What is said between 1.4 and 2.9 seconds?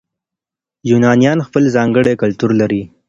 خپل ځانګړی کلتور لري.